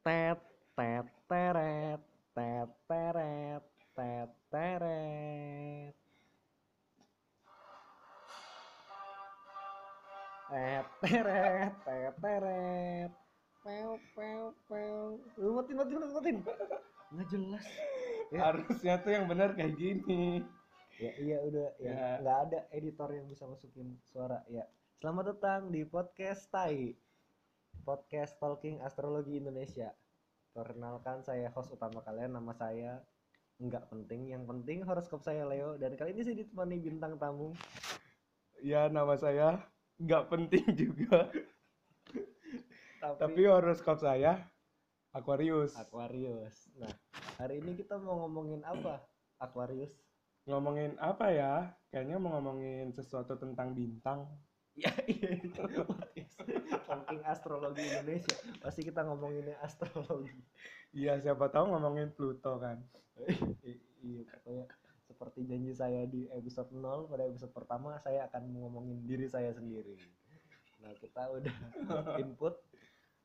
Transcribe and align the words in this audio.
tet 0.00 0.40
tet 0.76 1.06
teret 1.28 2.00
tet 2.34 2.70
teret 2.88 3.64
tet 3.96 4.30
teret. 4.52 5.94
Tet 10.50 10.86
teret 11.04 11.72
tet 11.84 12.14
teret. 12.22 13.12
Pew 13.60 13.90
pew 14.16 14.42
pew. 14.66 14.96
Lu 15.36 15.48
matiin 15.56 15.76
matiin 15.76 15.98
matiin 16.00 16.14
matiin 16.16 16.38
nggak 17.10 17.26
jelas. 17.26 17.66
Ya. 18.30 18.40
Harusnya 18.46 18.94
tuh 19.02 19.10
yang 19.10 19.26
benar 19.26 19.52
kayak 19.58 19.74
gini. 19.76 20.40
ya 20.96 21.12
iya 21.18 21.36
udah. 21.42 21.68
Ya 21.82 21.90
Ya. 21.92 22.08
nggak 22.22 22.38
ada 22.48 22.60
editor 22.70 23.08
yang 23.12 23.26
bisa 23.26 23.44
masukin 23.44 23.98
suara. 24.08 24.40
Ya. 24.48 24.64
Selamat 25.02 25.34
datang 25.36 25.68
di 25.68 25.82
podcast 25.84 26.46
Tai 26.48 26.94
podcast 27.82 28.36
talking 28.38 28.80
astrologi 28.84 29.40
Indonesia 29.40 29.92
perkenalkan 30.52 31.24
saya 31.24 31.48
host 31.54 31.72
utama 31.72 32.02
kalian 32.02 32.36
nama 32.36 32.52
saya 32.52 33.00
nggak 33.60 33.92
penting 33.92 34.32
yang 34.32 34.48
penting 34.48 34.84
horoskop 34.84 35.20
saya 35.20 35.44
Leo 35.44 35.76
dan 35.76 35.94
kali 35.96 36.16
ini 36.16 36.22
saya 36.24 36.36
ditemani 36.40 36.76
bintang 36.80 37.16
tamu 37.20 37.52
Ya 38.60 38.92
nama 38.92 39.16
saya 39.16 39.64
nggak 39.96 40.28
penting 40.28 40.64
juga. 40.84 41.32
tapi, 43.00 43.16
Tapi 43.16 43.40
horoskop 43.48 44.04
saya 44.04 44.44
Aquarius. 45.16 45.72
Aquarius 45.76 46.68
nah 46.76 46.92
hari 47.40 47.64
ini 47.64 47.76
kita 47.80 47.96
mau 47.96 48.28
ngomongin 48.28 48.60
apa 48.64 49.00
Aquarius 49.40 49.96
Ngomongin 50.48 50.96
apa 50.96 51.26
ya? 51.30 51.52
Kayaknya 51.92 52.16
mau 52.16 52.34
ngomongin 52.38 52.90
sesuatu 52.90 53.36
tentang 53.36 53.76
bintang. 53.76 54.24
ya 54.88 54.92
iya 55.04 55.30
talking 56.90 57.22
astrologi 57.30 57.82
Indonesia. 57.86 58.36
Pasti 58.58 58.80
kita 58.82 59.06
ngomonginnya 59.06 59.56
astrologi. 59.62 60.42
Iya 60.90 61.22
siapa 61.22 61.50
tahu 61.50 61.70
ngomongin 61.70 62.10
Pluto 62.10 62.58
kan. 62.58 62.82
Iya 64.02 64.26
pokoknya 64.26 64.66
seperti 65.06 65.40
janji 65.46 65.72
saya 65.74 66.06
di 66.06 66.26
episode 66.30 66.70
0 66.74 67.10
pada 67.10 67.26
episode 67.26 67.52
pertama 67.54 67.98
saya 68.02 68.26
akan 68.30 68.50
ngomongin 68.58 69.06
diri 69.06 69.30
saya 69.30 69.54
sendiri. 69.54 69.94
Nah 70.82 70.92
kita 70.98 71.30
udah 71.30 71.56
input. 72.22 72.58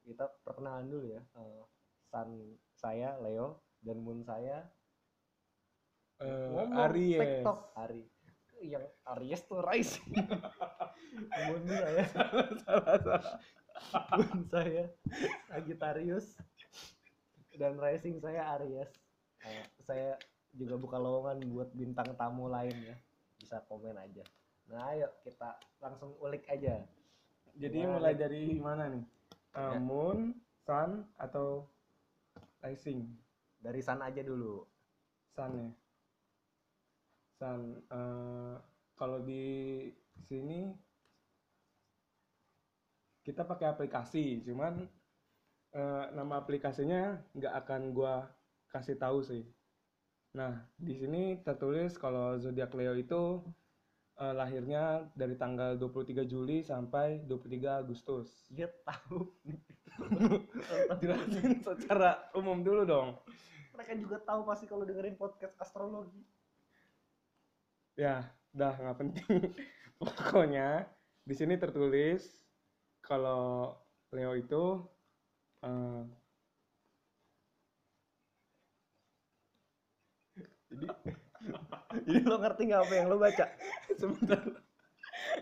Kita 0.05 0.29
perkenalan 0.45 0.85
dulu 0.85 1.07
ya. 1.17 1.21
Eh, 1.41 1.63
sun 2.13 2.57
saya 2.77 3.17
Leo 3.17 3.65
dan 3.81 3.97
moon 4.01 4.21
saya. 4.21 4.61
Ngomong 6.21 6.77
Aries. 6.89 7.43
Ari 7.75 8.14
yang 8.71 8.85
Aries 9.15 9.45
tuh 9.45 9.61
rising 9.61 10.09
moon 11.47 11.63
saya 11.67 12.03
salah 12.65 12.97
salah. 12.99 13.37
moon 14.17 14.39
saya 14.49 14.83
Sagittarius 15.47 16.27
dan 17.55 17.77
rising 17.77 18.17
saya 18.19 18.57
Aries 18.57 18.89
saya 19.85 20.17
juga 20.51 20.75
buka 20.75 20.97
lowongan 20.97 21.43
buat 21.51 21.69
bintang 21.71 22.15
tamu 22.15 22.47
lain 22.47 22.73
ya 22.81 22.95
bisa 23.37 23.61
komen 23.67 23.95
aja 23.95 24.23
nah 24.65 24.89
ayo 24.91 25.07
kita 25.21 25.53
langsung 25.77 26.17
ulik 26.19 26.47
aja 26.49 26.81
Jadi 27.55 27.87
Gimana 27.87 27.95
mulai 27.95 28.13
dari 28.19 28.43
mana 28.59 28.83
nih? 28.91 29.05
Ya. 29.55 29.79
Moon, 29.79 30.35
Sun 30.67 31.07
atau 31.15 31.63
Rising? 32.59 33.07
dari 33.55 33.79
sana 33.79 34.11
aja 34.11 34.19
dulu 34.19 34.67
Sun 35.31 35.51
ya. 35.55 35.67
Sun. 37.35 37.83
eh, 37.91 38.55
kalau 38.95 39.19
di 39.19 39.83
sini 40.23 40.71
kita 43.27 43.43
pakai 43.43 43.67
aplikasi, 43.75 44.39
cuman 44.47 44.87
eh, 45.75 46.05
nama 46.15 46.39
aplikasinya 46.39 47.19
nggak 47.35 47.53
akan 47.65 47.81
gua 47.91 48.31
kasih 48.71 48.95
tahu 48.95 49.19
sih. 49.19 49.43
Nah, 50.35 50.63
di 50.75 50.95
sini 50.95 51.39
tertulis 51.43 51.95
kalau 51.99 52.39
zodiak 52.39 52.71
Leo 52.71 52.95
itu 52.95 53.43
eh, 54.19 54.31
lahirnya 54.35 55.11
dari 55.11 55.35
tanggal 55.35 55.75
23 55.75 56.23
Juli 56.23 56.63
sampai 56.63 57.23
23 57.27 57.83
Agustus. 57.83 58.47
dia 58.47 58.71
tahu 58.87 59.27
Jelasin 61.03 61.59
secara 61.63 62.31
umum 62.35 62.63
dulu 62.63 62.83
dong. 62.87 63.09
mereka 63.75 63.91
juga 63.99 64.23
tahu 64.23 64.47
pasti 64.47 64.71
kalau 64.71 64.87
dengerin 64.87 65.19
podcast 65.19 65.51
astrologi 65.59 66.23
Ya, 67.95 68.27
dah 68.55 68.73
nggak 68.79 68.97
penting. 68.99 69.39
Pokoknya 69.99 70.87
di 71.27 71.33
sini 71.35 71.55
tertulis 71.55 72.21
kalau 73.03 73.73
Leo 74.15 74.33
itu 74.37 74.63
eh, 75.63 76.03
jadi 80.71 80.85
jadi 82.07 82.19
lo 82.25 82.35
ngerti 82.41 82.61
nggak 82.69 82.81
apa 82.85 82.93
yang 82.95 83.07
lo 83.11 83.17
baca 83.21 83.45
sebentar. 83.99 84.41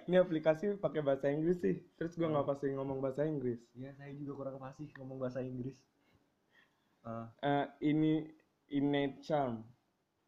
Ini 0.07 0.15
aplikasi 0.23 0.65
pakai 0.79 1.01
bahasa 1.03 1.27
Inggris 1.35 1.59
sih. 1.65 1.75
Terus 1.97 2.13
gua 2.19 2.29
nggak 2.33 2.47
pasti 2.49 2.67
ngomong 2.77 2.99
bahasa 3.03 3.21
Inggris. 3.27 3.59
ya 3.75 3.91
saya 3.97 4.11
juga 4.15 4.31
kurang 4.39 4.57
fasih 4.63 4.87
ngomong 4.99 5.17
bahasa 5.19 5.39
Inggris 5.43 5.77
Ah, 7.03 7.27
Eh, 7.43 7.65
ini 7.91 8.13
innate 8.77 9.21
charm. 9.23 9.63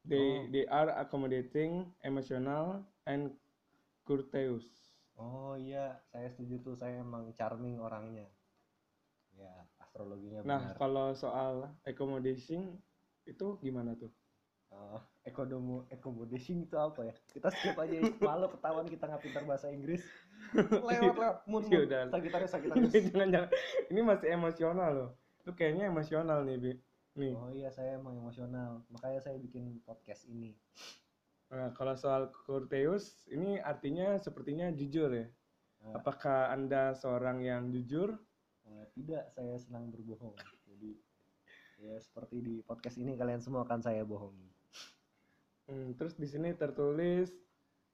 They 0.06 0.22
Oh. 0.22 0.46
they 0.54 0.66
are 0.70 0.90
accommodating, 0.96 1.90
emotional, 2.02 2.86
and 3.06 3.34
courteous. 4.06 4.66
oh 5.16 5.56
iya 5.56 5.96
saya 6.12 6.28
setuju 6.28 6.60
tuh 6.62 6.76
saya 6.76 7.00
emang 7.00 7.32
charming 7.32 7.80
orangnya 7.80 8.28
ya 9.34 9.48
astrologinya 9.80 10.44
Nah, 10.44 10.60
benar 10.60 10.76
kalau 10.76 11.08
soal 11.16 11.72
accommodation 11.88 12.76
itu 13.24 13.56
gimana 13.60 13.96
tuh? 13.96 14.12
Uh, 14.70 15.00
ekonomo 15.24 15.88
accommodation 15.88 16.60
itu 16.62 16.76
apa 16.76 17.08
ya? 17.08 17.16
Kita 17.32 17.48
skip 17.48 17.80
aja 17.80 17.96
malu 18.20 18.52
ketahuan 18.52 18.84
kita 18.86 19.08
nggak 19.08 19.24
pintar 19.24 19.44
bahasa 19.48 19.72
Inggris. 19.72 20.04
Lewat 20.84 21.16
lewat. 21.16 21.36
Sagitarius 22.12 22.52
Ini 22.52 22.56
Sagitarius. 22.60 22.92
jangan 23.08 23.28
jangan. 23.32 23.50
Ini 23.88 24.00
masih 24.04 24.28
emosional 24.36 24.90
loh. 24.92 25.10
Itu 25.40 25.56
kayaknya 25.56 25.88
emosional 25.88 26.44
nih, 26.44 26.58
Bi. 26.60 26.72
Nih. 27.16 27.32
Oh 27.32 27.52
iya 27.52 27.72
saya 27.72 27.96
emang 27.96 28.20
emosional. 28.20 28.84
Makanya 28.92 29.24
saya 29.24 29.40
bikin 29.40 29.80
podcast 29.88 30.28
ini. 30.28 30.52
Nah, 31.48 31.72
kalau 31.72 31.96
soal 31.96 32.28
courteous, 32.34 33.24
ini 33.32 33.62
artinya 33.64 34.20
sepertinya 34.20 34.68
jujur 34.76 35.08
ya. 35.14 35.28
Uh, 35.80 35.96
Apakah 35.96 36.52
Anda 36.52 36.92
seorang 36.92 37.40
yang 37.40 37.72
jujur? 37.72 38.20
uh, 38.68 38.86
tidak, 38.98 39.32
saya 39.32 39.56
senang 39.62 39.94
berbohong. 39.94 40.36
Jadi 40.68 40.98
ya 41.80 41.96
seperti 42.00 42.40
di 42.40 42.56
podcast 42.64 42.98
ini 43.00 43.20
kalian 43.20 43.44
semua 43.44 43.64
akan 43.68 43.80
saya 43.84 44.02
bohongi. 44.04 44.50
Hmm, 45.66 45.98
terus 45.98 46.16
di 46.16 46.28
sini 46.30 46.54
tertulis 46.54 47.32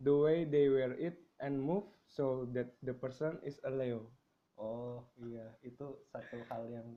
the 0.02 0.12
way 0.12 0.44
they 0.44 0.68
wear 0.68 0.94
it 1.00 1.18
and 1.40 1.58
move 1.58 1.88
so 2.06 2.48
that 2.52 2.76
the 2.84 2.94
person 2.94 3.40
is 3.48 3.58
a 3.64 3.72
Leo. 3.72 4.12
Oh 4.60 5.02
iya 5.18 5.50
itu 5.66 5.98
satu 6.12 6.38
hal 6.52 6.68
yang 6.70 6.88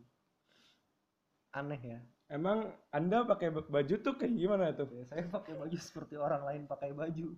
aneh 1.54 1.80
ya. 1.80 2.00
Emang 2.34 2.66
Anda 2.90 3.22
pakai 3.22 3.54
ba- 3.54 3.70
baju 3.70 3.94
tuh 4.02 4.18
kayak 4.18 4.34
gimana 4.34 4.74
tuh? 4.74 4.90
Ya, 4.90 5.06
saya 5.06 5.22
pakai 5.30 5.54
baju 5.54 5.78
seperti 5.78 6.18
orang 6.18 6.42
lain 6.42 6.62
pakai 6.66 6.90
baju. 6.90 7.30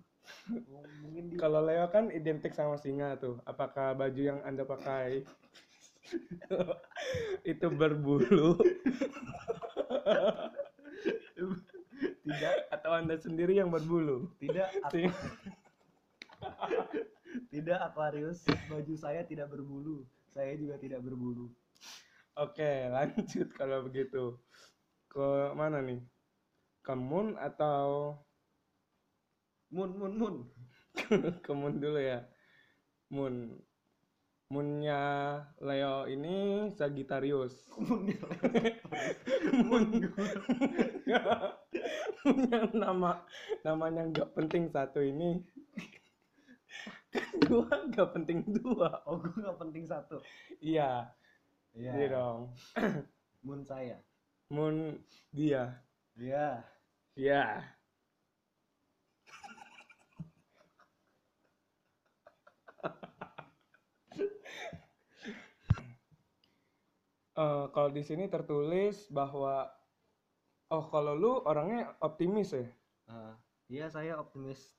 Mungkin 1.05 1.23
di 1.29 1.37
Kalau 1.37 1.61
Leo 1.61 1.85
kan 1.93 2.09
identik 2.09 2.57
sama 2.57 2.81
singa 2.81 3.13
tuh. 3.21 3.37
Apakah 3.45 3.93
baju 3.93 4.17
yang 4.17 4.41
Anda 4.41 4.65
pakai 4.65 5.21
itu 7.51 7.67
berbulu 7.69 8.57
tidak 12.25 12.53
atau 12.73 12.91
Anda 12.97 13.21
sendiri 13.21 13.61
yang 13.61 13.69
berbulu? 13.69 14.33
tidak 14.41 14.73
Sing- 14.91 15.13
Tidak 17.47 17.79
Aquarius, 17.79 18.43
baju 18.69 18.93
saya 18.97 19.23
tidak 19.25 19.49
berbulu. 19.49 20.05
Saya 20.33 20.53
juga 20.57 20.77
tidak 20.77 21.01
berbulu. 21.05 21.49
Oke, 22.37 22.89
lanjut 22.93 23.49
kalau 23.57 23.81
begitu. 23.89 24.37
Ke 25.17 25.49
mana 25.57 25.81
nih? 25.81 25.97
Ke 26.85 26.93
Moon 26.93 27.33
atau 27.41 28.13
Mun 29.73 29.97
mun 29.97 30.13
mun. 30.13 30.35
ke 31.41 31.51
Moon 31.57 31.81
dulu 31.81 31.97
ya? 31.97 32.21
Moon. 33.09 33.57
Moonnya 34.53 35.01
Leo 35.57 36.05
ini 36.05 36.69
Sagittarius. 36.69 37.65
Munnya 37.81 38.13
Moon. 39.65 39.89
Moonnya 42.21 42.59
nama 42.85 43.25
namanya 43.65 44.05
nggak 44.13 44.37
penting 44.37 44.69
satu 44.69 45.01
ini. 45.01 45.41
Dua 47.49 47.73
nggak 47.89 48.13
penting 48.13 48.45
dua. 48.53 49.01
Oh, 49.09 49.17
gue 49.17 49.33
nggak 49.41 49.57
penting 49.57 49.89
satu. 49.89 50.21
Iya, 50.61 51.09
Iya. 51.73 51.91
iya 51.97 52.07
dong. 52.13 52.53
Mun 53.41 53.65
saya. 53.65 53.97
Moon 54.53 54.95
dia. 55.35 55.83
Iya. 56.15 56.63
Iya. 57.15 57.43
Eh, 67.37 67.65
kalau 67.69 67.93
di 67.93 68.01
sini 68.01 68.25
tertulis 68.25 69.05
bahwa 69.13 69.69
oh 70.73 70.85
kalau 70.89 71.13
lu 71.13 71.37
orangnya 71.45 71.93
optimis 72.01 72.49
ya. 72.57 72.65
Ah, 73.05 73.37
Iya 73.69 73.93
saya 73.93 74.17
optimis 74.17 74.73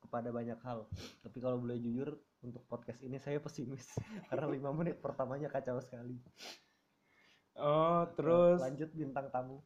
kepada 0.00 0.32
banyak 0.32 0.56
hal. 0.64 0.88
Tapi 1.20 1.38
kalau 1.42 1.60
boleh 1.60 1.76
jujur 1.84 2.16
untuk 2.40 2.64
podcast 2.64 3.04
ini 3.04 3.20
saya 3.20 3.44
pesimis 3.44 3.92
karena 4.32 4.48
lima 4.48 4.72
menit 4.72 5.04
pertamanya 5.04 5.52
kacau 5.52 5.76
sekali. 5.84 6.16
Oh, 7.54 8.02
Eh, 8.02 8.02
terus 8.16 8.58
lanjut 8.58 8.90
bintang 8.92 9.28
tamu. 9.28 9.60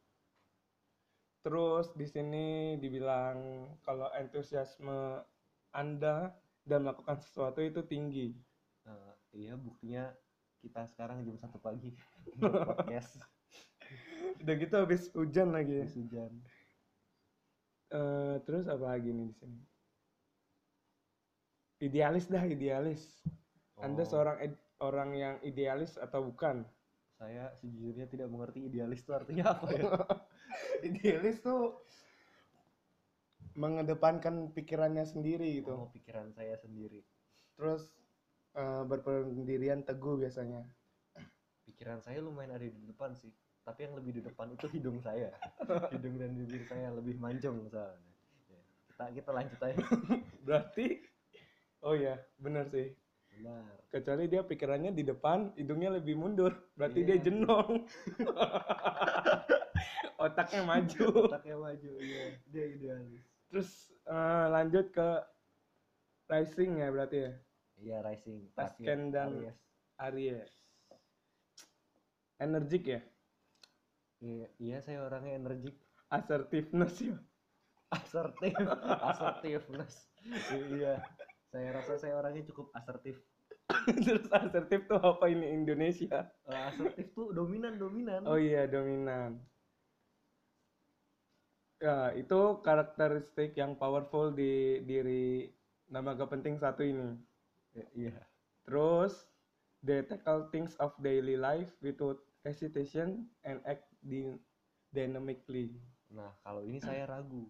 terus 1.39 1.95
di 1.95 2.03
sini 2.03 2.47
dibilang 2.75 3.37
kalau 3.81 4.11
entusiasme 4.11 5.23
Anda 5.71 6.35
dan 6.67 6.83
melakukan 6.83 7.15
sesuatu 7.17 7.63
itu 7.63 7.79
tinggi. 7.87 8.35
Eh, 8.83 9.13
iya 9.33 9.53
buktinya 9.55 10.11
kita 10.59 10.83
sekarang 10.85 11.23
jam 11.23 11.39
satu 11.39 11.55
pagi 11.57 11.95
podcast 12.67 13.23
Udah 14.43 14.53
gitu 14.59 14.75
habis 14.75 15.07
hujan 15.15 15.55
lagi 15.55 15.79
ya. 15.79 15.87
habis 15.87 15.95
hujan. 15.95 16.31
Eh, 17.87 18.35
terus 18.43 18.67
apa 18.67 18.83
lagi 18.83 19.15
nih 19.15 19.31
di 19.31 19.35
sini? 19.39 19.59
Idealis 21.79 22.25
dah, 22.27 22.43
idealis. 22.43 23.23
Anda 23.77 24.03
Oh, 24.03 24.09
seorang 24.09 24.37
id- 24.41 24.63
orang 24.81 25.09
yang 25.13 25.35
idealis 25.41 25.95
atau 25.95 26.25
bukan? 26.25 26.65
Saya 27.17 27.49
sejujurnya 27.57 28.05
tidak 28.05 28.29
mengerti 28.29 28.69
idealis 28.69 29.01
itu 29.01 29.11
artinya 29.11 29.57
apa 29.57 29.67
ya? 29.73 29.83
idealis 30.89 31.41
tuh 31.41 31.81
mengedepankan 33.57 34.53
pikirannya 34.53 35.03
sendiri 35.03 35.59
gitu. 35.59 35.73
Oh, 35.73 35.89
pikiran 35.89 36.29
saya 36.37 36.53
sendiri. 36.61 37.01
Terus 37.57 37.89
eh, 38.53 38.83
berpendirian 38.85 39.81
teguh 39.81 40.21
biasanya. 40.21 40.61
Pikiran 41.65 41.99
saya 42.05 42.21
lumayan 42.21 42.55
ada 42.55 42.63
di 42.69 42.85
depan 42.85 43.17
sih. 43.17 43.33
Tapi 43.65 43.83
yang 43.83 43.99
lebih 43.99 44.21
di 44.21 44.21
depan 44.23 44.47
itu 44.53 44.69
hidung 44.71 45.03
saya. 45.03 45.33
Hidung 45.91 46.15
dan 46.15 46.31
bibir 46.39 46.63
saya 46.63 46.87
lebih 46.95 47.19
mancung 47.19 47.67
soalnya. 47.67 48.13
Ya, 48.47 48.61
Kita 48.87 49.05
kita 49.11 49.29
lanjut 49.35 49.59
aja. 49.59 49.83
Berarti 50.47 51.03
oh 51.83 51.97
ya, 51.97 52.15
benar 52.39 52.71
sih. 52.71 52.95
Benar. 53.37 53.63
Kecuali 53.87 54.23
dia 54.27 54.41
pikirannya 54.43 54.91
di 54.91 55.03
depan, 55.05 55.53
hidungnya 55.55 56.01
lebih 56.01 56.17
mundur. 56.17 56.51
Berarti 56.73 57.05
Iya. 57.05 57.07
dia 57.13 57.17
jenong. 57.29 57.85
Otaknya 60.25 60.61
maju. 60.65 61.05
Otaknya 61.29 61.57
maju, 61.61 61.91
iya. 62.01 62.23
Dia 62.49 62.65
idealis. 62.73 63.23
Terus 63.47 63.69
eh, 64.09 64.45
lanjut 64.49 64.89
ke 64.89 65.09
rising 66.27 66.81
ya 66.81 66.89
berarti 66.89 67.17
ya. 67.21 67.31
Iya, 67.77 67.97
rising. 68.01 68.49
Tasken 68.57 69.13
dan 69.13 69.37
Aries. 69.37 69.57
Aries. 70.01 70.51
Energik 72.41 72.83
ya. 72.89 73.01
Iya, 74.17 74.47
iya, 74.57 74.77
saya 74.81 75.05
orangnya 75.05 75.37
energik. 75.37 75.77
Assertiveness 76.09 76.97
ya. 76.97 77.13
Asertif. 77.93 78.57
Asertiveness. 79.05 80.09
iya. 80.73 80.97
Saya 81.47 81.69
rasa 81.71 81.95
saya 81.95 82.13
orangnya 82.19 82.43
cukup 82.51 82.75
asertif. 82.75 83.23
Terus 84.05 84.27
asertif 84.31 84.87
tuh 84.87 84.99
apa 84.99 85.31
ini 85.31 85.47
Indonesia? 85.51 86.27
Eh, 86.47 86.61
asertif 86.71 87.11
tuh 87.15 87.31
dominan-dominan. 87.31 88.27
Oh 88.27 88.39
iya, 88.39 88.67
dominan. 88.67 89.39
Ya, 91.77 92.09
itu 92.17 92.57
karakteristik 92.65 93.53
yang 93.53 93.77
powerful 93.77 94.33
di 94.33 94.81
diri 94.83 95.53
nama 95.87 96.17
gak 96.17 96.33
penting 96.33 96.57
satu 96.57 96.81
ini. 96.83 97.15
Ya, 97.77 97.85
iya. 97.93 98.17
Terus, 98.65 99.29
they 99.85 100.03
tackle 100.03 100.49
things 100.51 100.75
of 100.81 100.91
daily 100.99 101.37
life 101.39 101.71
without 101.79 102.19
hesitation 102.43 103.29
and 103.47 103.63
act 103.63 103.87
dy- 104.03 104.41
dynamically. 104.91 105.77
Nah, 106.11 106.33
kalau 106.43 106.65
ini 106.65 106.81
saya 106.87 107.07
ragu. 107.07 107.47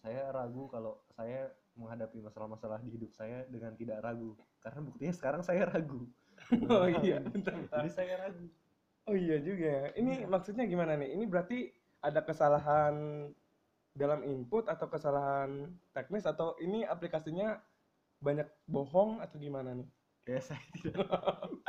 Saya 0.00 0.30
ragu 0.30 0.68
kalau 0.70 1.00
saya 1.16 1.50
menghadapi 1.74 2.18
masalah-masalah 2.20 2.78
di 2.82 2.90
hidup 2.90 3.10
saya 3.14 3.46
dengan 3.46 3.72
tidak 3.74 4.02
ragu. 4.02 4.34
Karena 4.60 4.80
buktinya 4.82 5.14
sekarang 5.14 5.42
saya 5.42 5.66
ragu. 5.66 6.06
Oh 6.72 6.88
iya, 6.88 7.20
bentar, 7.20 7.52
bentar. 7.60 7.84
Jadi 7.84 7.90
saya 7.92 8.14
ragu. 8.16 8.48
Oh 9.04 9.14
iya 9.14 9.36
juga 9.38 9.66
ya. 9.68 9.86
Ini 9.94 10.24
Iya. 10.24 10.26
maksudnya 10.26 10.64
gimana 10.64 10.96
nih? 10.96 11.12
Ini 11.14 11.24
berarti 11.28 11.68
ada 12.00 12.24
kesalahan 12.24 13.28
dalam 13.92 14.24
input 14.24 14.66
atau 14.66 14.88
kesalahan 14.88 15.68
teknis 15.92 16.24
atau 16.24 16.56
ini 16.58 16.82
aplikasinya 16.82 17.60
banyak 18.20 18.48
bohong 18.64 19.20
atau 19.20 19.36
gimana 19.36 19.76
nih? 19.76 19.88
Kayak 20.24 20.42
saya 20.48 20.64
tidak. 20.80 21.06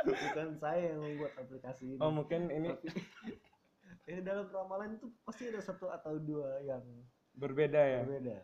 Bukan 0.02 0.48
saya 0.56 0.96
yang 0.96 1.00
membuat 1.04 1.32
aplikasi 1.36 1.96
ini. 1.96 2.00
Oh 2.00 2.08
mungkin 2.10 2.48
ini 2.48 2.72
Tapi, 2.72 2.88
eh, 4.08 4.20
dalam 4.24 4.48
ramalan 4.50 4.96
itu 4.96 5.06
pasti 5.22 5.52
ada 5.52 5.60
satu 5.60 5.92
atau 5.92 6.16
dua 6.16 6.58
yang 6.64 6.82
berbeda 7.36 7.80
ya. 7.80 8.00
berbeda. 8.02 8.36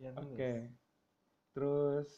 Yang 0.00 0.14
Oke. 0.18 0.50
miss. 0.50 0.79
Terus 1.54 2.08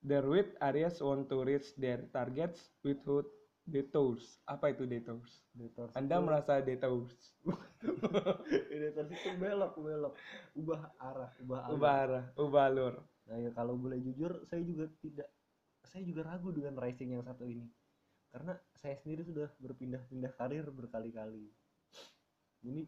Derwit 0.00 0.56
Aries 0.64 0.96
want 1.04 1.28
to 1.28 1.44
reach 1.44 1.76
their 1.76 2.08
targets 2.08 2.72
without 2.80 3.28
detours. 3.68 4.40
Apa 4.48 4.72
itu 4.72 4.88
detours? 4.88 5.44
Detours 5.52 5.92
Anda 5.92 6.16
itu- 6.18 6.24
merasa 6.24 6.52
detours? 6.64 7.12
Detours 8.72 9.10
itu 9.12 9.30
belok 9.36 9.76
belok, 9.76 10.14
ubah 10.56 10.82
arah, 10.96 11.30
ubah 11.44 11.60
alur. 11.68 11.76
Ubah 11.76 11.92
arah, 11.92 12.24
ubah 12.40 12.64
alur. 12.72 12.94
Nah 13.28 13.36
ya 13.38 13.50
kalau 13.52 13.76
boleh 13.76 14.00
jujur, 14.00 14.42
saya 14.48 14.64
juga 14.64 14.88
tidak, 15.04 15.28
saya 15.84 16.02
juga 16.02 16.26
ragu 16.26 16.50
dengan 16.50 16.74
rising 16.80 17.14
yang 17.14 17.22
satu 17.22 17.44
ini, 17.46 17.68
karena 18.32 18.56
saya 18.74 18.96
sendiri 18.98 19.22
sudah 19.22 19.52
berpindah-pindah 19.60 20.32
karir 20.34 20.66
berkali-kali. 20.72 21.46
Ini 22.66 22.84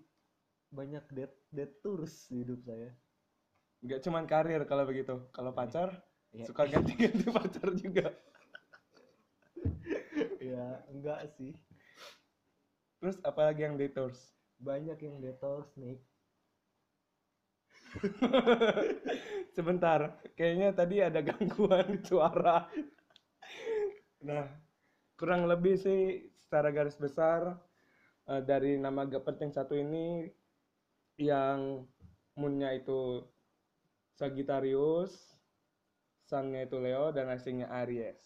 banyak 0.73 1.05
dead 1.13 1.33
dead 1.53 1.71
tours 1.85 2.27
di 2.33 2.43
hidup 2.43 2.65
saya. 2.65 2.91
Nggak 3.85 4.01
cuman 4.07 4.25
karir 4.33 4.63
kalau 4.71 4.85
begitu. 4.91 5.15
Kalau 5.37 5.53
pacar 5.59 5.89
Ya, 6.33 6.47
suka 6.47 6.63
ganti-ganti 6.73 7.25
pacar 7.37 7.69
juga. 7.83 8.07
ya 10.41 10.85
enggak 10.93 11.21
sih. 11.37 11.53
Terus 13.01 13.17
apalagi 13.31 13.61
yang 13.69 13.77
detours? 13.77 14.21
Banyak 14.67 14.99
yang 15.07 15.17
detours 15.25 15.69
nih. 15.77 15.99
Sebentar, 19.57 20.01
kayaknya 20.37 20.69
tadi 20.73 20.97
ada 21.05 21.21
gangguan 21.21 22.01
suara. 22.09 22.69
Nah, 24.29 24.47
kurang 25.19 25.43
lebih 25.51 25.75
sih 25.85 26.01
secara 26.41 26.69
garis 26.77 26.97
besar 27.05 27.43
eh, 28.31 28.43
dari 28.51 28.73
nama 28.85 29.01
gak 29.09 29.25
penting 29.29 29.51
satu 29.53 29.75
ini 29.85 30.29
yang 31.21 31.87
moonnya 32.39 32.71
itu 32.81 32.99
Sagittarius, 34.13 35.13
sunnya 36.23 36.65
itu 36.65 36.77
Leo 36.79 37.11
dan 37.11 37.29
risingnya 37.29 37.69
Aries. 37.83 38.21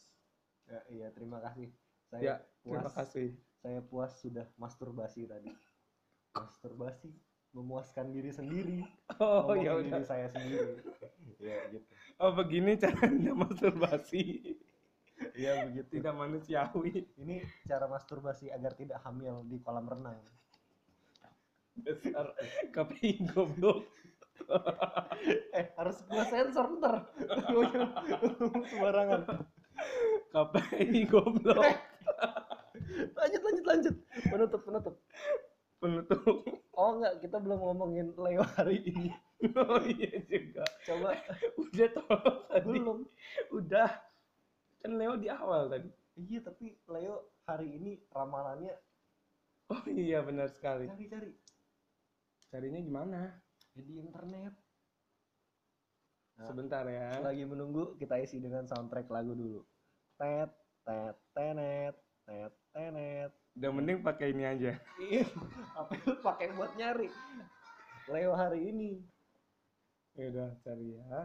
Ya, 0.67 0.81
iya 0.91 1.09
terima 1.11 1.39
kasih. 1.41 1.71
Saya 2.07 2.23
Ya, 2.23 2.35
puas. 2.63 2.75
terima 2.83 2.91
kasih. 2.93 3.29
Saya 3.57 3.81
puas 3.83 4.13
sudah 4.19 4.47
masturbasi 4.57 5.27
tadi. 5.27 5.51
Masturbasi 6.33 7.11
memuaskan 7.51 8.13
diri 8.13 8.31
sendiri. 8.31 8.79
Oh 9.23 9.55
ya 9.57 9.79
diri 9.81 9.89
udah. 9.95 10.05
saya 10.05 10.29
sendiri. 10.29 10.83
ya 11.41 11.57
gitu. 11.71 11.87
Oh 12.19 12.35
begini 12.35 12.77
cara 12.77 13.07
anda 13.09 13.33
masturbasi, 13.33 14.53
Iya 15.33 15.65
begitu. 15.65 15.97
tidak 15.97 16.13
manusiawi. 16.13 17.09
Ini 17.17 17.41
cara 17.65 17.89
masturbasi 17.89 18.53
agar 18.53 18.77
tidak 18.77 19.01
hamil 19.01 19.41
di 19.47 19.57
kolam 19.63 19.89
renang. 19.89 20.19
Dasar 21.77 22.33
KPI 22.75 23.25
goblok. 23.31 23.89
Eh 25.57 25.65
harus 25.77 25.99
gua 26.07 26.25
sensor 26.29 26.67
ntar. 26.79 26.95
Sembarangan. 28.71 29.23
KPI 30.33 31.01
goblok. 31.09 31.63
lanjut 33.17 33.43
lanjut 33.43 33.65
lanjut. 33.67 33.95
Penutup 34.31 34.61
penutup. 34.65 34.95
Penutup. 35.81 36.23
Oh 36.77 37.01
enggak, 37.01 37.25
kita 37.25 37.37
belum 37.41 37.61
ngomongin 37.61 38.13
Leo 38.21 38.45
hari 38.57 38.85
ini. 38.85 39.13
Oh 39.57 39.81
iya 39.85 40.17
juga. 40.25 40.65
Coba 40.89 41.13
Udah 41.61 41.89
tolong 41.93 42.39
tadi. 42.49 42.65
belum. 42.73 42.99
Udah. 43.53 43.91
Kan 44.81 44.97
Leo 44.97 45.21
di 45.21 45.29
awal 45.29 45.69
tadi. 45.69 45.93
Iya 46.17 46.41
tapi 46.41 46.73
Leo 46.89 47.37
hari 47.45 47.77
ini 47.77 48.01
ramalannya 48.09 48.73
Oh 49.67 49.83
iya 49.91 50.23
benar 50.23 50.47
sekali. 50.55 50.87
cari-cari 50.87 51.35
Carinya 52.47 52.79
gimana? 52.79 53.21
Di 53.85 54.01
internet. 54.01 54.53
Nah, 56.37 56.47
Sebentar 56.49 56.85
ya. 56.89 57.21
lagi 57.21 57.45
menunggu 57.49 57.97
kita 57.97 58.21
isi 58.21 58.41
dengan 58.41 58.69
soundtrack 58.69 59.09
lagu 59.09 59.33
dulu. 59.33 59.61
Tet 60.21 60.53
tet 60.85 61.17
tenet 61.33 61.97
tet 62.25 62.53
tenet. 62.73 63.33
Udah 63.57 63.71
mending 63.73 64.05
pakai 64.05 64.37
ini 64.37 64.45
aja. 64.45 64.77
Iya, 65.01 65.25
apa 65.77 65.93
itu 65.97 66.13
pakai 66.21 66.53
buat 66.53 66.73
nyari? 66.77 67.09
Leo 68.13 68.33
hari 68.37 68.69
ini. 68.69 69.01
Ya 70.17 70.29
udah 70.33 70.49
cari 70.61 70.87
ya. 70.97 71.21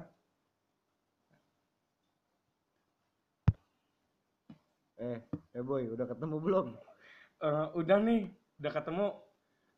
Eh, 5.02 5.20
Eh 5.52 5.64
boy, 5.66 5.92
udah 5.92 6.08
ketemu 6.08 6.38
belum? 6.40 6.68
Eh, 7.44 7.68
udah 7.76 7.98
nih, 8.00 8.32
udah 8.64 8.72
ketemu. 8.72 9.08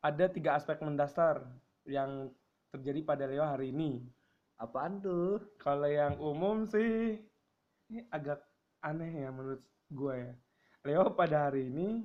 Ada 0.04 0.24
tiga 0.30 0.50
aspek 0.54 0.78
mendasar 0.84 1.42
yang 1.88 2.30
terjadi 2.74 3.00
pada 3.06 3.24
Leo 3.30 3.46
hari 3.46 3.70
ini. 3.70 4.02
Apaan 4.58 4.98
tuh? 4.98 5.38
Kalau 5.62 5.86
yang 5.86 6.18
umum 6.18 6.66
sih 6.66 7.22
ini 7.86 8.02
agak 8.10 8.42
aneh 8.82 9.22
ya 9.22 9.30
menurut 9.30 9.62
gua 9.94 10.18
ya. 10.18 10.34
Leo 10.84 11.14
pada 11.14 11.48
hari 11.48 11.70
ini, 11.70 12.02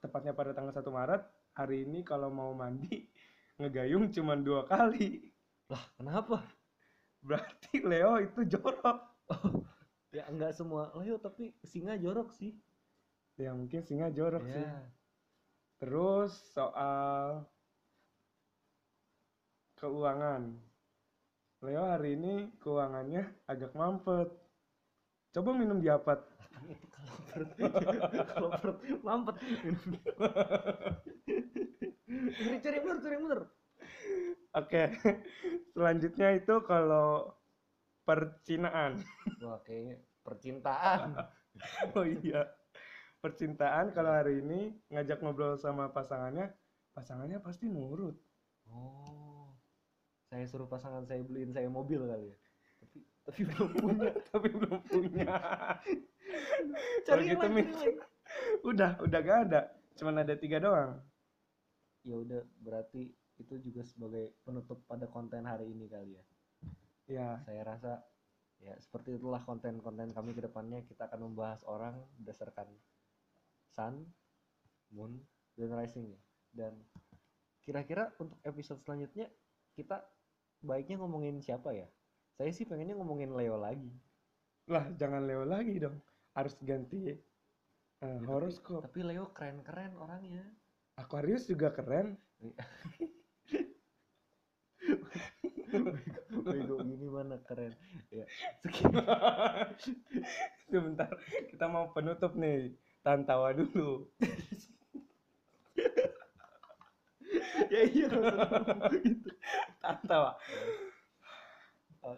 tepatnya 0.00 0.32
pada 0.32 0.54
tanggal 0.54 0.72
1 0.72 0.86
Maret, 0.88 1.22
hari 1.52 1.84
ini 1.84 2.00
kalau 2.06 2.30
mau 2.30 2.54
mandi 2.54 3.10
ngegayung 3.60 4.14
cuma 4.14 4.38
dua 4.38 4.64
kali. 4.64 5.34
Lah, 5.68 5.84
kenapa? 5.98 6.46
Berarti 7.20 7.82
Leo 7.82 8.22
itu 8.22 8.46
jorok. 8.46 9.02
Ya 10.08 10.24
enggak 10.30 10.56
semua 10.56 10.88
Leo 10.96 11.20
tapi 11.20 11.52
singa 11.66 11.98
jorok 12.00 12.32
sih. 12.32 12.56
Ya 13.36 13.52
mungkin 13.52 13.84
singa 13.84 14.08
jorok 14.08 14.46
sih. 14.48 14.64
Ya. 14.64 14.88
Terus 15.82 16.32
soal 16.56 17.44
keuangan. 19.78 20.42
Leo 21.62 21.82
hari 21.82 22.14
ini 22.14 22.50
keuangannya 22.62 23.26
agak 23.50 23.74
mampet. 23.74 24.30
Coba 25.34 25.50
minum 25.54 25.82
diapat. 25.82 26.22
Itu 26.66 26.86
kalau 26.98 27.18
perut 27.26 27.50
kalau 28.26 28.50
perut 28.58 28.78
mampet. 29.02 29.36
cari 32.62 32.78
bener, 32.82 32.98
cari 33.02 33.16
bener. 33.18 33.40
Oke. 34.54 34.82
Selanjutnya 35.74 36.28
itu 36.34 36.54
kalau 36.66 37.38
percintaan. 38.02 38.98
Wah, 39.44 39.60
kayaknya 39.62 39.96
percintaan. 40.26 41.10
Oh 41.98 42.06
iya. 42.06 42.46
Percintaan 43.18 43.90
kalau 43.90 44.14
hari 44.14 44.38
ini 44.38 44.78
ngajak 44.94 45.18
ngobrol 45.26 45.58
sama 45.58 45.90
pasangannya, 45.90 46.54
pasangannya 46.94 47.42
pasti 47.42 47.66
nurut. 47.66 48.14
Oh. 48.70 49.07
Saya 50.28 50.44
suruh 50.44 50.68
pasangan 50.68 51.08
saya 51.08 51.24
beliin 51.24 51.56
saya 51.56 51.72
mobil 51.72 52.04
kali 52.04 52.28
ya. 52.28 52.36
Tapi 52.78 52.98
tapi 53.28 53.40
belum 53.44 53.70
punya. 53.76 54.10
Tapi 54.32 54.48
belum 54.52 54.80
punya. 54.88 55.28
Cari 57.04 57.24
gitu. 57.28 57.46
Udah, 58.64 58.96
udah 59.04 59.18
gak 59.20 59.38
ada. 59.48 59.60
Cuman 59.96 60.24
ada 60.24 60.32
tiga 60.36 60.60
doang. 60.60 60.96
Ya 62.04 62.16
udah, 62.16 62.40
berarti 62.64 63.12
itu 63.38 63.54
juga 63.60 63.84
sebagai 63.84 64.32
penutup 64.42 64.80
pada 64.88 65.04
konten 65.08 65.44
hari 65.44 65.68
ini 65.68 65.86
kali 65.92 66.16
ya. 66.16 66.24
Ya, 67.08 67.28
Saya 67.44 67.62
rasa 67.64 67.92
ya 68.58 68.74
seperti 68.82 69.16
itulah 69.16 69.38
konten-konten 69.46 70.10
kami 70.10 70.34
ke 70.34 70.42
depannya 70.42 70.82
kita 70.82 71.06
akan 71.06 71.30
membahas 71.30 71.62
orang 71.68 71.94
berdasarkan 72.18 72.66
sun, 73.70 74.08
moon, 74.92 75.20
dan 75.54 75.72
rising 75.76 76.10
ya. 76.10 76.20
Dan 76.48 76.72
kira-kira 77.60 78.08
untuk 78.16 78.40
episode 78.42 78.80
selanjutnya 78.82 79.28
kita 79.78 80.02
baiknya 80.58 80.98
ngomongin 80.98 81.38
siapa 81.38 81.70
ya? 81.70 81.86
Saya 82.34 82.50
sih 82.50 82.66
pengennya 82.66 82.98
ngomongin 82.98 83.30
Leo 83.30 83.54
lagi. 83.54 83.94
lah 84.68 84.90
jangan 84.98 85.22
Leo 85.24 85.46
lagi 85.46 85.78
dong. 85.78 86.02
Harus 86.34 86.58
ganti 86.60 87.08
eh, 87.08 87.18
Ya, 87.98 88.14
tapi- 88.18 88.26
horoskop. 88.26 88.82
Tapi 88.82 89.00
Leo 89.06 89.30
keren-keren 89.30 89.94
orangnya. 89.94 90.42
Aquarius 90.98 91.46
juga 91.46 91.70
keren. 91.70 92.18
Bego 96.48 96.76
gini 96.82 97.06
mana 97.06 97.38
keren. 97.42 97.74
Ya. 98.10 98.26
Sekian. 98.62 98.92
Sebentar, 100.70 101.10
kita 101.48 101.66
mau 101.66 101.90
penutup 101.94 102.34
nih. 102.34 102.74
Tahan 103.02 103.24
tawa 103.24 103.54
dulu. 103.54 104.10
ya 107.74 107.82
iya 107.88 108.06
gitu. 108.08 108.18
Tawa. 110.06 110.36
Uh, 112.04 112.16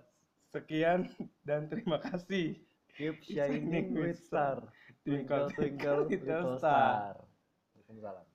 Sekian 0.53 1.09
dan 1.47 1.71
terima 1.71 1.99
kasih. 2.03 2.59
Keep 2.95 3.25
shining 3.25 3.97
with 3.97 4.21
star. 4.21 4.61
Twinkle, 5.07 5.49
Twinkle, 5.57 6.05
little 6.11 6.61
star. 6.61 7.17
Waalaikumsalam. 7.89 8.27